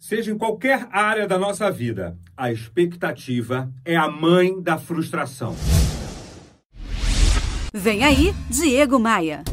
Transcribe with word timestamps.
Seja 0.00 0.32
em 0.32 0.38
qualquer 0.38 0.88
área 0.90 1.28
da 1.28 1.38
nossa 1.38 1.70
vida, 1.70 2.16
a 2.34 2.50
expectativa 2.50 3.70
é 3.84 3.94
a 3.94 4.08
mãe 4.08 4.58
da 4.58 4.78
frustração. 4.78 5.54
Vem 7.74 8.02
aí, 8.02 8.34
Diego 8.48 8.98
Maia. 8.98 9.44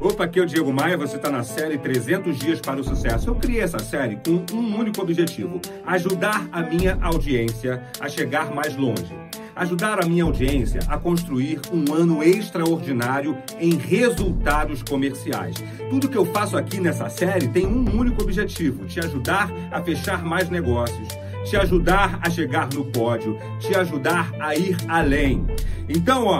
Opa, 0.00 0.24
aqui 0.24 0.40
é 0.40 0.42
o 0.42 0.46
Diego 0.46 0.72
Maia, 0.72 0.98
você 0.98 1.14
está 1.14 1.30
na 1.30 1.44
série 1.44 1.78
300 1.78 2.36
Dias 2.36 2.60
para 2.60 2.80
o 2.80 2.84
Sucesso. 2.84 3.30
Eu 3.30 3.36
criei 3.36 3.60
essa 3.60 3.78
série 3.78 4.16
com 4.16 4.44
um 4.52 4.76
único 4.76 5.00
objetivo: 5.00 5.60
ajudar 5.86 6.48
a 6.50 6.60
minha 6.60 6.98
audiência 7.00 7.80
a 8.00 8.08
chegar 8.08 8.52
mais 8.52 8.76
longe 8.76 9.23
ajudar 9.56 10.02
a 10.02 10.06
minha 10.06 10.24
audiência 10.24 10.80
a 10.88 10.98
construir 10.98 11.60
um 11.72 11.92
ano 11.94 12.22
extraordinário 12.22 13.36
em 13.58 13.76
resultados 13.76 14.82
comerciais. 14.82 15.56
Tudo 15.90 16.08
que 16.08 16.16
eu 16.18 16.26
faço 16.26 16.56
aqui 16.56 16.80
nessa 16.80 17.08
série 17.08 17.48
tem 17.48 17.66
um 17.66 17.98
único 17.98 18.22
objetivo: 18.22 18.84
te 18.86 19.00
ajudar 19.00 19.50
a 19.70 19.82
fechar 19.82 20.24
mais 20.24 20.48
negócios, 20.48 21.08
te 21.44 21.56
ajudar 21.56 22.18
a 22.22 22.30
chegar 22.30 22.68
no 22.72 22.84
pódio, 22.86 23.38
te 23.58 23.74
ajudar 23.76 24.32
a 24.40 24.54
ir 24.54 24.76
além. 24.88 25.46
Então, 25.88 26.26
ó, 26.26 26.38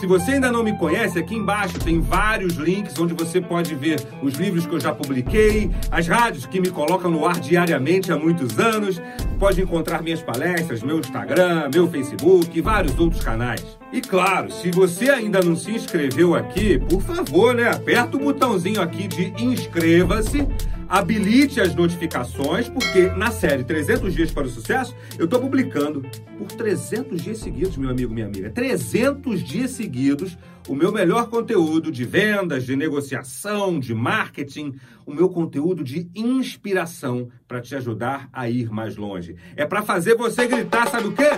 se 0.00 0.06
você 0.06 0.32
ainda 0.32 0.50
não 0.50 0.64
me 0.64 0.72
conhece, 0.78 1.18
aqui 1.18 1.34
embaixo 1.34 1.78
tem 1.78 2.00
vários 2.00 2.54
links 2.54 2.98
onde 2.98 3.12
você 3.12 3.38
pode 3.38 3.74
ver 3.74 4.00
os 4.22 4.32
livros 4.32 4.64
que 4.64 4.74
eu 4.74 4.80
já 4.80 4.94
publiquei, 4.94 5.70
as 5.90 6.08
rádios 6.08 6.46
que 6.46 6.58
me 6.58 6.70
colocam 6.70 7.10
no 7.10 7.26
ar 7.26 7.38
diariamente 7.38 8.10
há 8.10 8.16
muitos 8.16 8.58
anos. 8.58 9.00
Pode 9.38 9.60
encontrar 9.60 10.02
minhas 10.02 10.22
palestras, 10.22 10.82
meu 10.82 10.98
Instagram, 11.00 11.68
meu 11.72 11.86
Facebook 11.86 12.58
e 12.58 12.62
vários 12.62 12.98
outros 12.98 13.22
canais. 13.22 13.78
E 13.92 14.00
claro, 14.00 14.50
se 14.50 14.70
você 14.70 15.10
ainda 15.10 15.42
não 15.42 15.54
se 15.54 15.70
inscreveu 15.70 16.34
aqui, 16.34 16.78
por 16.78 17.02
favor, 17.02 17.54
né, 17.54 17.68
aperta 17.68 18.16
o 18.16 18.20
botãozinho 18.20 18.80
aqui 18.80 19.06
de 19.06 19.34
inscreva-se 19.44 20.48
habilite 20.90 21.60
as 21.60 21.72
notificações, 21.72 22.68
porque 22.68 23.06
na 23.10 23.30
série 23.30 23.62
300 23.62 24.12
Dias 24.12 24.32
para 24.32 24.48
o 24.48 24.50
Sucesso, 24.50 24.94
eu 25.16 25.26
estou 25.26 25.40
publicando 25.40 26.04
por 26.36 26.48
300 26.48 27.22
dias 27.22 27.38
seguidos, 27.38 27.76
meu 27.76 27.88
amigo, 27.88 28.12
minha 28.12 28.26
amiga. 28.26 28.50
300 28.50 29.40
dias 29.40 29.70
seguidos, 29.70 30.36
o 30.68 30.74
meu 30.74 30.90
melhor 30.90 31.30
conteúdo 31.30 31.92
de 31.92 32.04
vendas, 32.04 32.66
de 32.66 32.74
negociação, 32.74 33.78
de 33.78 33.94
marketing, 33.94 34.74
o 35.06 35.14
meu 35.14 35.28
conteúdo 35.28 35.84
de 35.84 36.10
inspiração 36.12 37.28
para 37.46 37.60
te 37.60 37.76
ajudar 37.76 38.28
a 38.32 38.50
ir 38.50 38.68
mais 38.70 38.96
longe. 38.96 39.36
É 39.54 39.64
para 39.64 39.82
fazer 39.82 40.16
você 40.16 40.48
gritar, 40.48 40.88
sabe 40.88 41.06
o 41.06 41.12
quê? 41.12 41.30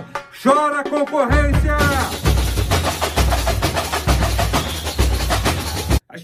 Chora 0.42 0.82
concorrência! 0.82 2.21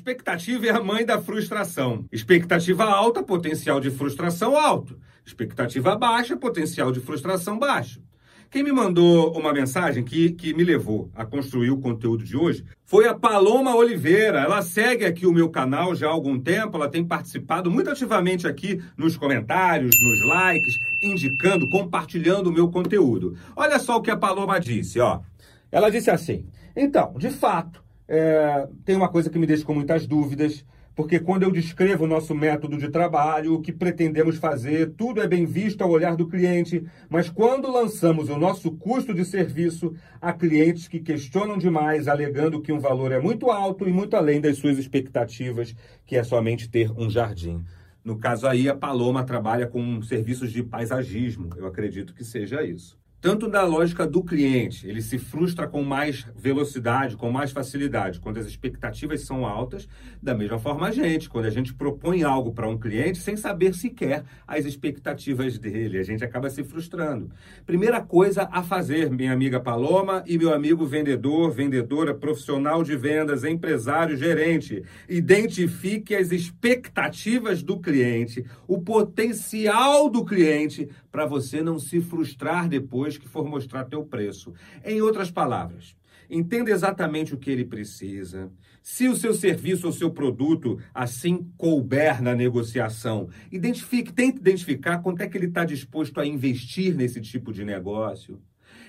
Expectativa 0.08 0.66
é 0.66 0.70
a 0.70 0.82
mãe 0.82 1.04
da 1.04 1.20
frustração. 1.20 2.06
Expectativa 2.10 2.84
alta, 2.84 3.22
potencial 3.22 3.78
de 3.78 3.90
frustração 3.90 4.56
alto. 4.56 4.98
Expectativa 5.24 5.94
baixa, 5.96 6.34
potencial 6.34 6.90
de 6.90 6.98
frustração 6.98 7.58
baixo. 7.58 8.00
Quem 8.50 8.62
me 8.62 8.72
mandou 8.72 9.36
uma 9.36 9.52
mensagem 9.52 10.02
que, 10.02 10.30
que 10.30 10.54
me 10.54 10.64
levou 10.64 11.10
a 11.14 11.26
construir 11.26 11.70
o 11.70 11.78
conteúdo 11.78 12.24
de 12.24 12.34
hoje 12.34 12.64
foi 12.86 13.06
a 13.06 13.12
Paloma 13.12 13.76
Oliveira. 13.76 14.40
Ela 14.40 14.62
segue 14.62 15.04
aqui 15.04 15.26
o 15.26 15.32
meu 15.32 15.50
canal 15.50 15.94
já 15.94 16.06
há 16.06 16.10
algum 16.10 16.40
tempo, 16.40 16.78
ela 16.78 16.88
tem 16.88 17.04
participado 17.04 17.70
muito 17.70 17.90
ativamente 17.90 18.46
aqui 18.46 18.82
nos 18.96 19.18
comentários, 19.18 19.94
nos 20.00 20.26
likes, 20.26 20.74
indicando, 21.02 21.68
compartilhando 21.68 22.48
o 22.48 22.52
meu 22.52 22.70
conteúdo. 22.70 23.36
Olha 23.54 23.78
só 23.78 23.98
o 23.98 24.02
que 24.02 24.10
a 24.10 24.16
Paloma 24.16 24.58
disse, 24.58 24.98
ó. 24.98 25.20
Ela 25.70 25.90
disse 25.90 26.10
assim: 26.10 26.46
então, 26.74 27.12
de 27.18 27.28
fato, 27.28 27.82
é, 28.08 28.66
tem 28.84 28.96
uma 28.96 29.08
coisa 29.08 29.28
que 29.28 29.38
me 29.38 29.46
deixa 29.46 29.64
com 29.64 29.74
muitas 29.74 30.06
dúvidas, 30.06 30.64
porque 30.96 31.20
quando 31.20 31.44
eu 31.44 31.52
descrevo 31.52 32.04
o 32.04 32.08
nosso 32.08 32.34
método 32.34 32.76
de 32.76 32.88
trabalho, 32.88 33.54
o 33.54 33.60
que 33.60 33.72
pretendemos 33.72 34.36
fazer, 34.36 34.94
tudo 34.96 35.20
é 35.22 35.28
bem 35.28 35.46
visto 35.46 35.82
ao 35.82 35.90
olhar 35.90 36.16
do 36.16 36.26
cliente, 36.26 36.84
mas 37.08 37.30
quando 37.30 37.70
lançamos 37.70 38.28
o 38.28 38.36
nosso 38.36 38.72
custo 38.72 39.14
de 39.14 39.24
serviço, 39.24 39.94
há 40.20 40.32
clientes 40.32 40.88
que 40.88 40.98
questionam 40.98 41.56
demais, 41.56 42.08
alegando 42.08 42.60
que 42.60 42.72
um 42.72 42.80
valor 42.80 43.12
é 43.12 43.20
muito 43.20 43.50
alto 43.50 43.88
e 43.88 43.92
muito 43.92 44.16
além 44.16 44.40
das 44.40 44.56
suas 44.56 44.76
expectativas, 44.76 45.72
que 46.04 46.16
é 46.16 46.24
somente 46.24 46.68
ter 46.68 46.90
um 46.90 47.08
jardim. 47.08 47.62
No 48.02 48.18
caso 48.18 48.48
aí, 48.48 48.68
a 48.68 48.74
Paloma 48.74 49.22
trabalha 49.22 49.66
com 49.68 50.02
serviços 50.02 50.50
de 50.50 50.64
paisagismo, 50.64 51.50
eu 51.56 51.66
acredito 51.66 52.14
que 52.14 52.24
seja 52.24 52.64
isso 52.64 52.98
tanto 53.20 53.48
da 53.48 53.64
lógica 53.64 54.06
do 54.06 54.22
cliente, 54.22 54.86
ele 54.86 55.02
se 55.02 55.18
frustra 55.18 55.66
com 55.66 55.82
mais 55.82 56.24
velocidade, 56.36 57.16
com 57.16 57.32
mais 57.32 57.50
facilidade, 57.50 58.20
quando 58.20 58.38
as 58.38 58.46
expectativas 58.46 59.22
são 59.22 59.44
altas, 59.44 59.88
da 60.22 60.34
mesma 60.34 60.58
forma 60.58 60.86
a 60.86 60.92
gente, 60.92 61.28
quando 61.28 61.46
a 61.46 61.50
gente 61.50 61.74
propõe 61.74 62.22
algo 62.22 62.52
para 62.52 62.68
um 62.68 62.78
cliente 62.78 63.18
sem 63.18 63.36
saber 63.36 63.74
sequer 63.74 64.24
as 64.46 64.64
expectativas 64.64 65.58
dele, 65.58 65.98
a 65.98 66.02
gente 66.04 66.24
acaba 66.24 66.48
se 66.48 66.62
frustrando. 66.62 67.30
Primeira 67.66 68.00
coisa 68.00 68.48
a 68.52 68.62
fazer, 68.62 69.10
minha 69.10 69.32
amiga 69.32 69.58
Paloma 69.58 70.22
e 70.24 70.38
meu 70.38 70.54
amigo 70.54 70.86
vendedor, 70.86 71.50
vendedora, 71.50 72.14
profissional 72.14 72.84
de 72.84 72.96
vendas, 72.96 73.42
empresário, 73.42 74.16
gerente, 74.16 74.84
identifique 75.08 76.14
as 76.14 76.30
expectativas 76.30 77.64
do 77.64 77.80
cliente, 77.80 78.44
o 78.68 78.80
potencial 78.80 80.08
do 80.08 80.24
cliente 80.24 80.88
para 81.10 81.26
você 81.26 81.62
não 81.62 81.78
se 81.78 82.00
frustrar 82.00 82.68
depois 82.68 83.16
que 83.16 83.28
for 83.28 83.48
mostrar 83.48 83.84
teu 83.84 84.04
preço. 84.04 84.52
Em 84.84 85.00
outras 85.00 85.30
palavras, 85.30 85.96
entenda 86.30 86.70
exatamente 86.70 87.34
o 87.34 87.38
que 87.38 87.50
ele 87.50 87.64
precisa. 87.64 88.50
Se 88.82 89.08
o 89.08 89.16
seu 89.16 89.34
serviço 89.34 89.86
ou 89.86 89.92
seu 89.92 90.10
produto 90.10 90.78
assim 90.94 91.50
couber 91.56 92.22
na 92.22 92.34
negociação, 92.34 93.28
identifique, 93.50 94.12
tente 94.12 94.38
identificar 94.38 94.98
quanto 94.98 95.22
é 95.22 95.28
que 95.28 95.36
ele 95.36 95.46
está 95.46 95.64
disposto 95.64 96.20
a 96.20 96.26
investir 96.26 96.94
nesse 96.94 97.20
tipo 97.20 97.52
de 97.52 97.64
negócio. 97.64 98.40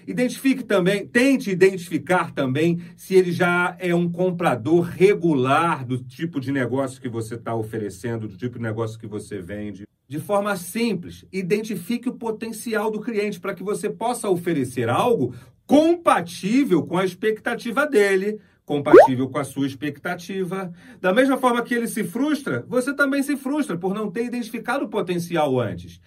Identifique 0.07 0.63
também, 0.63 1.05
tente 1.05 1.51
identificar 1.51 2.31
também 2.31 2.81
se 2.95 3.15
ele 3.15 3.31
já 3.31 3.75
é 3.79 3.93
um 3.93 4.09
comprador 4.09 4.85
regular 4.85 5.85
do 5.85 5.97
tipo 5.97 6.39
de 6.39 6.51
negócio 6.51 7.01
que 7.01 7.09
você 7.09 7.35
está 7.35 7.53
oferecendo, 7.53 8.27
do 8.27 8.37
tipo 8.37 8.57
de 8.57 8.63
negócio 8.63 8.97
que 8.97 9.07
você 9.07 9.41
vende 9.41 9.85
de 10.09 10.19
forma 10.19 10.57
simples. 10.57 11.23
Identifique 11.31 12.09
o 12.09 12.15
potencial 12.15 12.89
do 12.89 12.99
cliente 12.99 13.39
para 13.39 13.53
que 13.53 13.61
você 13.61 13.87
possa 13.87 14.27
oferecer 14.27 14.89
algo 14.89 15.35
compatível 15.67 16.81
com 16.81 16.97
a 16.97 17.05
expectativa 17.05 17.85
dele, 17.85 18.41
compatível 18.65 19.29
com 19.29 19.37
a 19.37 19.43
sua 19.43 19.67
expectativa. 19.67 20.73
Da 20.99 21.13
mesma 21.13 21.37
forma 21.37 21.61
que 21.61 21.75
ele 21.75 21.87
se 21.87 22.03
frustra, 22.03 22.65
você 22.67 22.91
também 22.91 23.21
se 23.21 23.37
frustra 23.37 23.77
por 23.77 23.93
não 23.93 24.09
ter 24.09 24.25
identificado 24.25 24.85
o 24.85 24.89
potencial 24.89 25.59
antes. 25.59 26.01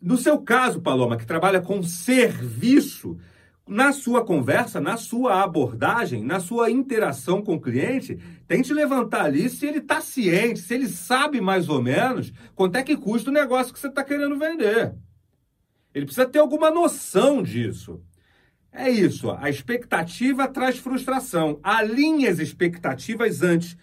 No 0.00 0.16
seu 0.16 0.38
caso, 0.38 0.80
Paloma, 0.80 1.16
que 1.16 1.26
trabalha 1.26 1.60
com 1.60 1.82
serviço, 1.82 3.18
na 3.66 3.92
sua 3.92 4.24
conversa, 4.24 4.80
na 4.80 4.96
sua 4.96 5.42
abordagem, 5.42 6.22
na 6.22 6.40
sua 6.40 6.70
interação 6.70 7.42
com 7.42 7.54
o 7.54 7.60
cliente, 7.60 8.18
tente 8.46 8.72
levantar 8.72 9.24
ali 9.24 9.48
se 9.48 9.66
ele 9.66 9.78
está 9.78 10.00
ciente, 10.00 10.60
se 10.60 10.74
ele 10.74 10.88
sabe 10.88 11.40
mais 11.40 11.68
ou 11.68 11.80
menos 11.80 12.32
quanto 12.54 12.76
é 12.76 12.82
que 12.82 12.96
custa 12.96 13.30
o 13.30 13.32
negócio 13.32 13.72
que 13.72 13.78
você 13.78 13.86
está 13.86 14.02
querendo 14.02 14.38
vender. 14.38 14.94
Ele 15.94 16.06
precisa 16.06 16.26
ter 16.26 16.38
alguma 16.38 16.70
noção 16.70 17.42
disso. 17.42 18.02
É 18.72 18.88
isso, 18.90 19.30
a 19.30 19.50
expectativa 19.50 20.48
traz 20.48 20.78
frustração. 20.78 21.60
Alinhe 21.62 22.26
as 22.26 22.38
expectativas 22.38 23.42
antes. 23.42 23.76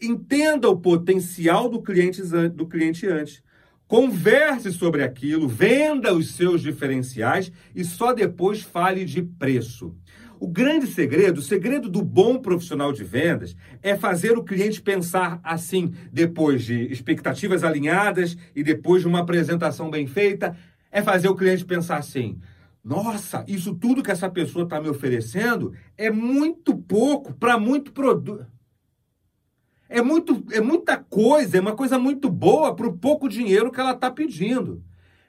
Entenda 0.00 0.68
o 0.68 0.80
potencial 0.80 1.68
do 1.68 1.82
cliente, 1.82 2.22
do 2.54 2.66
cliente 2.66 3.06
antes. 3.06 3.42
Converse 3.92 4.72
sobre 4.72 5.04
aquilo, 5.04 5.46
venda 5.46 6.14
os 6.14 6.34
seus 6.34 6.62
diferenciais 6.62 7.52
e 7.74 7.84
só 7.84 8.14
depois 8.14 8.62
fale 8.62 9.04
de 9.04 9.20
preço. 9.20 9.94
O 10.40 10.48
grande 10.48 10.86
segredo, 10.86 11.40
o 11.40 11.42
segredo 11.42 11.90
do 11.90 12.00
bom 12.00 12.38
profissional 12.38 12.90
de 12.90 13.04
vendas 13.04 13.54
é 13.82 13.94
fazer 13.94 14.32
o 14.32 14.44
cliente 14.44 14.80
pensar 14.80 15.38
assim, 15.44 15.92
depois 16.10 16.64
de 16.64 16.90
expectativas 16.90 17.62
alinhadas 17.62 18.34
e 18.56 18.62
depois 18.62 19.02
de 19.02 19.08
uma 19.08 19.20
apresentação 19.20 19.90
bem 19.90 20.06
feita, 20.06 20.56
é 20.90 21.02
fazer 21.02 21.28
o 21.28 21.36
cliente 21.36 21.62
pensar 21.62 21.98
assim: 21.98 22.40
nossa, 22.82 23.44
isso 23.46 23.74
tudo 23.74 24.02
que 24.02 24.10
essa 24.10 24.30
pessoa 24.30 24.64
está 24.64 24.80
me 24.80 24.88
oferecendo 24.88 25.74
é 25.98 26.10
muito 26.10 26.74
pouco 26.74 27.34
para 27.34 27.58
muito 27.58 27.92
produto. 27.92 28.46
É, 29.92 30.00
muito, 30.00 30.42
é 30.50 30.60
muita 30.60 30.96
coisa, 30.96 31.58
é 31.58 31.60
uma 31.60 31.76
coisa 31.76 31.98
muito 31.98 32.30
boa 32.30 32.74
para 32.74 32.86
o 32.86 32.96
pouco 32.96 33.28
dinheiro 33.28 33.70
que 33.70 33.78
ela 33.78 33.92
está 33.92 34.10
pedindo. 34.10 34.82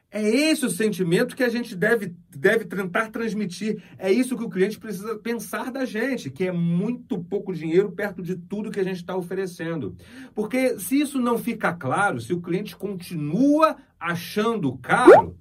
É 0.10 0.24
esse 0.24 0.65
o 0.65 0.69
sentimento 0.69 1.36
que 1.36 1.44
a 1.44 1.50
gente 1.50 1.75
deve, 1.75 2.15
deve 2.30 2.63
tentar 2.63 3.10
transmitir. 3.10 3.83
É 3.98 4.10
isso 4.10 4.38
que 4.38 4.44
o 4.44 4.50
cliente 4.50 4.80
precisa 4.80 5.18
pensar 5.18 5.69
da 5.69 5.83
gente, 5.83 6.30
que 6.30 6.45
é 6.45 6.51
muito 6.51 7.21
pouco 7.21 7.54
dinheiro 7.54 7.92
perto 7.92 8.21
de 8.21 8.38
tudo 8.38 8.71
que 8.71 8.80
a 8.80 8.83
gente 8.83 8.98
está 8.98 9.18
oferecendo. 9.18 9.98
Porque 10.33 10.80
se 10.80 11.01
isso 11.01 11.19
não 11.19 11.38
fica 11.38 11.74
claro, 11.74 12.21
se 12.21 12.31
o 12.31 12.39
cliente 12.39 12.75
continua 12.75 13.75
achando 14.00 14.77
caro, 14.77 15.36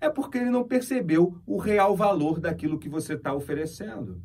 é 0.00 0.08
porque 0.08 0.38
ele 0.38 0.50
não 0.50 0.62
percebeu 0.62 1.36
o 1.44 1.56
real 1.56 1.96
valor 1.96 2.38
daquilo 2.38 2.78
que 2.78 2.88
você 2.88 3.14
está 3.14 3.34
oferecendo. 3.34 4.22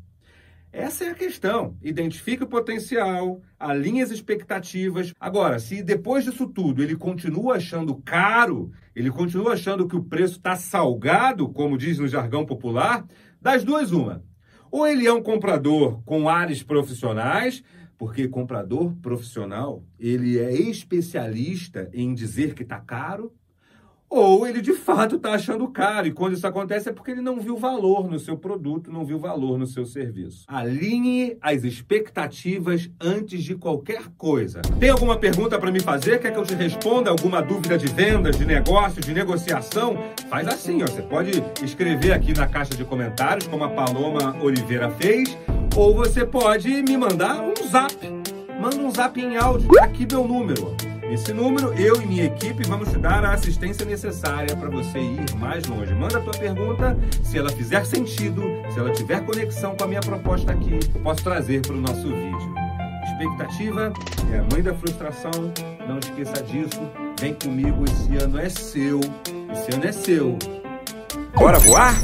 Essa 0.76 1.04
é 1.04 1.10
a 1.10 1.14
questão. 1.14 1.76
Identifique 1.80 2.42
o 2.42 2.48
potencial, 2.48 3.40
alinhe 3.60 4.02
as 4.02 4.10
expectativas. 4.10 5.12
Agora, 5.20 5.60
se 5.60 5.84
depois 5.84 6.24
disso 6.24 6.48
tudo 6.48 6.82
ele 6.82 6.96
continua 6.96 7.54
achando 7.54 7.94
caro, 7.94 8.72
ele 8.92 9.08
continua 9.08 9.52
achando 9.52 9.86
que 9.86 9.94
o 9.94 10.02
preço 10.02 10.38
está 10.38 10.56
salgado, 10.56 11.48
como 11.48 11.78
diz 11.78 12.00
no 12.00 12.08
jargão 12.08 12.44
popular, 12.44 13.06
das 13.40 13.62
duas, 13.62 13.92
uma. 13.92 14.24
Ou 14.68 14.84
ele 14.84 15.06
é 15.06 15.12
um 15.12 15.22
comprador 15.22 16.02
com 16.02 16.28
ares 16.28 16.60
profissionais, 16.64 17.62
porque 17.96 18.26
comprador 18.26 18.96
profissional, 18.96 19.84
ele 19.96 20.40
é 20.40 20.52
especialista 20.52 21.88
em 21.94 22.12
dizer 22.12 22.52
que 22.52 22.64
está 22.64 22.80
caro, 22.80 23.32
ou 24.14 24.46
ele 24.46 24.60
de 24.60 24.72
fato 24.72 25.16
está 25.16 25.32
achando 25.32 25.66
caro. 25.68 26.06
E 26.06 26.12
quando 26.12 26.34
isso 26.34 26.46
acontece 26.46 26.88
é 26.88 26.92
porque 26.92 27.10
ele 27.10 27.20
não 27.20 27.40
viu 27.40 27.56
valor 27.56 28.08
no 28.08 28.18
seu 28.18 28.36
produto, 28.36 28.92
não 28.92 29.04
viu 29.04 29.18
valor 29.18 29.58
no 29.58 29.66
seu 29.66 29.84
serviço. 29.84 30.44
Alinhe 30.46 31.36
as 31.40 31.64
expectativas 31.64 32.90
antes 33.00 33.42
de 33.42 33.54
qualquer 33.54 34.04
coisa. 34.16 34.62
Tem 34.78 34.90
alguma 34.90 35.16
pergunta 35.16 35.58
para 35.58 35.72
me 35.72 35.80
fazer? 35.80 36.20
Quer 36.20 36.32
que 36.32 36.38
eu 36.38 36.44
te 36.44 36.54
responda? 36.54 37.10
Alguma 37.10 37.42
dúvida 37.42 37.76
de 37.76 37.86
vendas, 37.86 38.38
de 38.38 38.44
negócio, 38.44 39.00
de 39.00 39.12
negociação? 39.12 39.96
Faz 40.28 40.46
assim, 40.46 40.82
ó. 40.82 40.86
Você 40.86 41.02
pode 41.02 41.42
escrever 41.62 42.12
aqui 42.12 42.32
na 42.32 42.46
caixa 42.46 42.74
de 42.74 42.84
comentários, 42.84 43.48
como 43.48 43.64
a 43.64 43.68
Paloma 43.68 44.36
Oliveira 44.40 44.90
fez, 44.90 45.36
ou 45.76 45.94
você 45.94 46.24
pode 46.24 46.68
me 46.82 46.96
mandar 46.96 47.42
um 47.42 47.54
zap. 47.68 47.94
Manda 48.60 48.76
um 48.76 48.90
zap 48.90 49.20
em 49.20 49.36
áudio. 49.36 49.68
Tá 49.74 49.84
aqui 49.84 50.06
meu 50.10 50.26
número. 50.26 50.93
Esse 51.10 51.32
número, 51.32 51.72
eu 51.74 52.00
e 52.00 52.06
minha 52.06 52.24
equipe 52.24 52.66
vamos 52.66 52.88
te 52.90 52.98
dar 52.98 53.24
a 53.24 53.32
assistência 53.32 53.84
necessária 53.84 54.56
para 54.56 54.68
você 54.68 54.98
ir 54.98 55.34
mais 55.36 55.64
longe. 55.66 55.94
Manda 55.94 56.18
a 56.18 56.20
tua 56.20 56.32
pergunta, 56.32 56.96
se 57.22 57.38
ela 57.38 57.50
fizer 57.50 57.84
sentido, 57.84 58.42
se 58.72 58.78
ela 58.78 58.90
tiver 58.92 59.24
conexão 59.24 59.76
com 59.76 59.84
a 59.84 59.86
minha 59.86 60.00
proposta 60.00 60.52
aqui, 60.52 60.78
posso 61.02 61.22
trazer 61.22 61.62
para 61.62 61.74
o 61.74 61.80
nosso 61.80 62.02
vídeo. 62.02 62.54
Expectativa 63.04 63.92
é 64.32 64.38
a 64.38 64.46
mãe 64.52 64.62
da 64.62 64.74
frustração, 64.74 65.52
não 65.86 65.98
esqueça 65.98 66.42
disso. 66.42 66.80
Vem 67.20 67.34
comigo, 67.34 67.84
esse 67.84 68.16
ano 68.16 68.38
é 68.38 68.48
seu. 68.48 69.00
Esse 69.52 69.74
ano 69.74 69.84
é 69.84 69.92
seu. 69.92 70.38
Bora 71.34 71.58
voar? 71.60 71.94